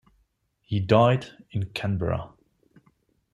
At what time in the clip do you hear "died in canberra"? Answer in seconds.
0.79-2.31